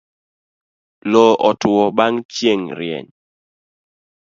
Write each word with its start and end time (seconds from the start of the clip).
Loo 1.11 1.33
otuo 1.49 1.83
bang' 1.97 2.21
chieng' 2.33 2.71
rieny 2.77 3.07